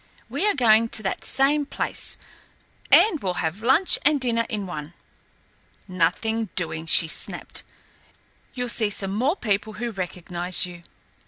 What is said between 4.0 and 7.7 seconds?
and dinner in one." "Nothing doing," she snapped.